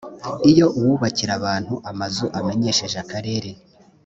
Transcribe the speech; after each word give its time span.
iyo 0.49 0.65
uwubakira 0.77 1.31
abantu 1.39 1.73
amazu 1.91 2.25
amenyesheje 2.39 2.97
akarere 3.03 3.49